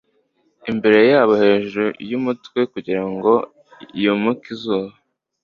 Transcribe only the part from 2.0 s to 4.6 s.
yumutwe kugirango yumuke